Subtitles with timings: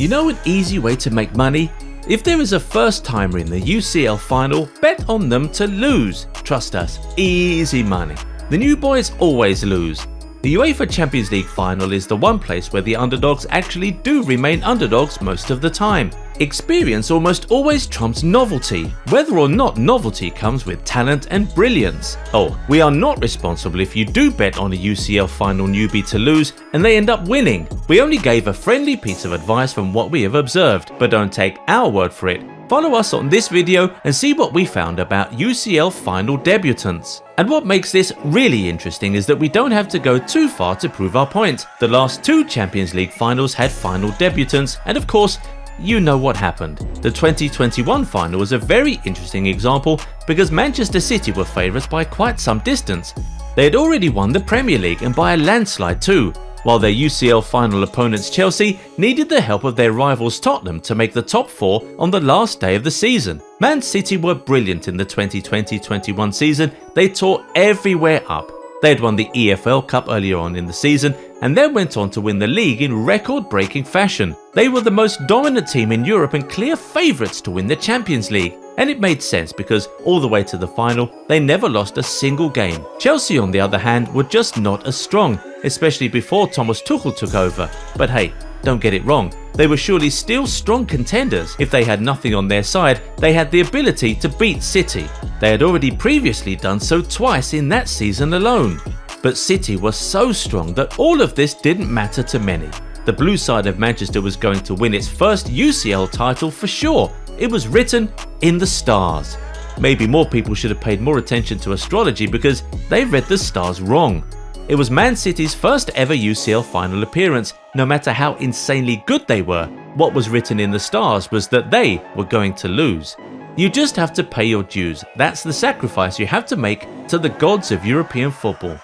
[0.00, 1.70] You know an easy way to make money?
[2.08, 6.26] If there is a first timer in the UCL final, bet on them to lose.
[6.42, 8.16] Trust us, easy money.
[8.50, 10.04] The new boys always lose.
[10.42, 14.64] The UEFA Champions League final is the one place where the underdogs actually do remain
[14.64, 16.10] underdogs most of the time.
[16.40, 22.16] Experience almost always trumps novelty, whether or not novelty comes with talent and brilliance.
[22.32, 26.18] Oh, we are not responsible if you do bet on a UCL final newbie to
[26.18, 27.68] lose and they end up winning.
[27.86, 31.30] We only gave a friendly piece of advice from what we have observed, but don't
[31.30, 32.42] take our word for it.
[32.66, 37.20] Follow us on this video and see what we found about UCL final debutants.
[37.36, 40.74] And what makes this really interesting is that we don't have to go too far
[40.76, 41.66] to prove our point.
[41.78, 45.38] The last two Champions League finals had final debutants, and of course,
[45.78, 46.78] you know what happened.
[47.02, 52.40] The 2021 final was a very interesting example because Manchester City were favourites by quite
[52.40, 53.12] some distance.
[53.56, 56.32] They had already won the Premier League and by a landslide too,
[56.64, 61.12] while their UCL final opponents Chelsea needed the help of their rivals Tottenham to make
[61.12, 63.40] the top four on the last day of the season.
[63.60, 68.50] Man City were brilliant in the 2020-21 season, they tore everywhere up.
[68.82, 72.10] They had won the EFL Cup earlier on in the season and then went on
[72.10, 74.36] to win the league in record breaking fashion.
[74.52, 78.30] They were the most dominant team in Europe and clear favourites to win the Champions
[78.30, 78.56] League.
[78.76, 82.02] And it made sense because all the way to the final, they never lost a
[82.02, 82.84] single game.
[82.98, 87.34] Chelsea, on the other hand, were just not as strong, especially before Thomas Tuchel took
[87.34, 87.70] over.
[87.96, 91.54] But hey, don't get it wrong, they were surely still strong contenders.
[91.58, 95.06] If they had nothing on their side, they had the ability to beat City.
[95.40, 98.80] They had already previously done so twice in that season alone.
[99.22, 102.70] But City was so strong that all of this didn't matter to many.
[103.04, 107.12] The blue side of Manchester was going to win its first UCL title for sure.
[107.36, 109.36] It was written in the stars.
[109.80, 113.80] Maybe more people should have paid more attention to astrology because they read the stars
[113.80, 114.24] wrong.
[114.68, 117.52] It was Man City's first ever UCL final appearance.
[117.74, 121.70] No matter how insanely good they were, what was written in the stars was that
[121.70, 123.16] they were going to lose.
[123.56, 125.04] You just have to pay your dues.
[125.16, 128.78] That's the sacrifice you have to make to the gods of European football.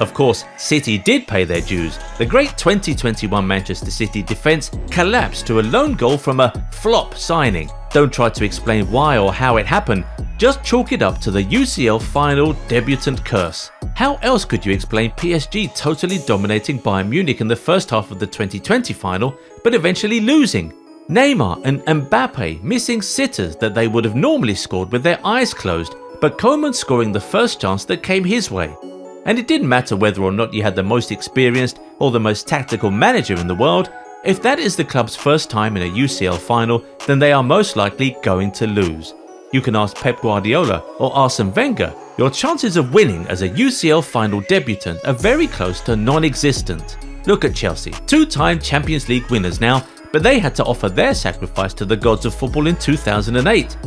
[0.00, 1.98] Of course, City did pay their dues.
[2.16, 7.68] The great 2021 Manchester City defence collapsed to a lone goal from a flop signing.
[7.90, 10.04] Don't try to explain why or how it happened,
[10.36, 13.70] just chalk it up to the UCL final debutant curse.
[13.94, 18.18] How else could you explain PSG totally dominating Bayern Munich in the first half of
[18.18, 19.34] the 2020 final,
[19.64, 20.72] but eventually losing?
[21.08, 25.94] Neymar and Mbappe missing sitters that they would have normally scored with their eyes closed,
[26.20, 28.76] but Coman scoring the first chance that came his way.
[29.24, 32.46] And it didn't matter whether or not you had the most experienced or the most
[32.46, 33.90] tactical manager in the world,
[34.24, 37.74] if that is the club's first time in a UCL final, then they are most
[37.74, 39.14] likely going to lose.
[39.50, 41.94] You can ask Pep Guardiola or Arsene Wenger.
[42.18, 46.98] Your chances of winning as a UCL final debutant are very close to non existent.
[47.26, 51.14] Look at Chelsea, two time Champions League winners now, but they had to offer their
[51.14, 53.78] sacrifice to the gods of football in 2008.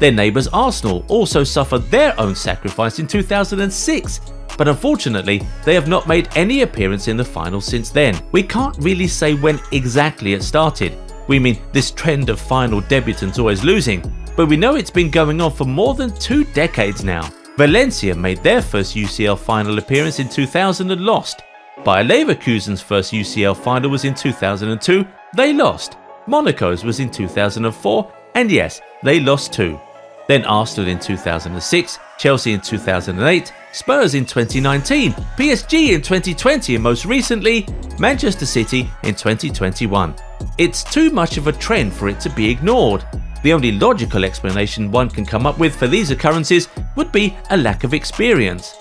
[0.00, 4.20] Their neighbours Arsenal also suffered their own sacrifice in 2006
[4.56, 8.20] but unfortunately, they have not made any appearance in the final since then.
[8.32, 10.96] We can't really say when exactly it started.
[11.26, 14.02] We mean this trend of final debutants always losing,
[14.36, 17.30] but we know it's been going on for more than two decades now.
[17.56, 21.42] Valencia made their first UCL final appearance in 2000 and lost.
[21.84, 25.96] Bayer Leverkusen's first UCL final was in 2002, they lost.
[26.26, 29.78] Monaco's was in 2004, and yes, they lost too.
[30.26, 37.04] Then Arsenal in 2006, Chelsea in 2008, Spurs in 2019, PSG in 2020, and most
[37.04, 37.66] recently,
[37.98, 40.14] Manchester City in 2021.
[40.56, 43.04] It's too much of a trend for it to be ignored.
[43.42, 47.56] The only logical explanation one can come up with for these occurrences would be a
[47.56, 48.72] lack of experience.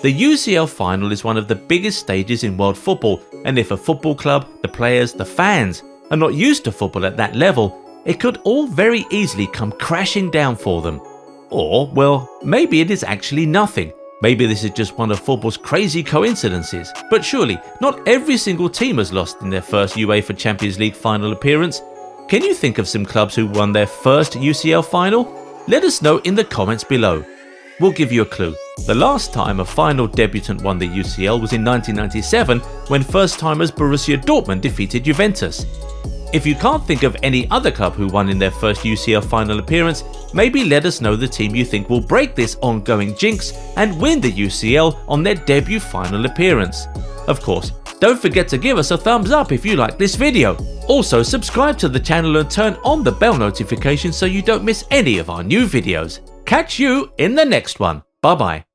[0.00, 3.76] The UCL final is one of the biggest stages in world football, and if a
[3.76, 8.18] football club, the players, the fans are not used to football at that level, it
[8.18, 11.00] could all very easily come crashing down for them.
[11.50, 13.92] Or, well, maybe it is actually nothing.
[14.22, 16.90] Maybe this is just one of football's crazy coincidences.
[17.10, 21.32] But surely, not every single team has lost in their first UEFA Champions League final
[21.32, 21.82] appearance.
[22.28, 25.62] Can you think of some clubs who won their first UCL final?
[25.68, 27.22] Let us know in the comments below.
[27.78, 28.56] We'll give you a clue.
[28.86, 33.70] The last time a final debutant won the UCL was in 1997 when first timers
[33.70, 35.66] Borussia Dortmund defeated Juventus.
[36.32, 39.58] If you can't think of any other club who won in their first UCL final
[39.58, 40.04] appearance,
[40.34, 44.20] maybe let us know the team you think will break this ongoing jinx and win
[44.20, 46.86] the UCL on their debut final appearance.
[47.26, 50.56] Of course, don't forget to give us a thumbs up if you like this video.
[50.86, 54.84] Also, subscribe to the channel and turn on the bell notification so you don't miss
[54.90, 56.20] any of our new videos.
[56.44, 58.02] Catch you in the next one.
[58.22, 58.67] Bye bye.